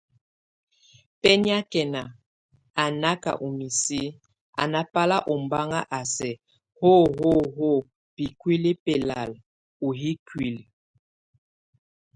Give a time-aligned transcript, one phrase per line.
[1.21, 1.93] Béniakɛn,
[2.83, 4.01] a nákʼ o misi,
[4.61, 6.37] a nábal óbaŋ a sɛk
[6.79, 7.73] hɔ́ hɔ́ hɔ́
[8.15, 9.31] bíkúli belal
[9.85, 10.61] o yʼ íkuli.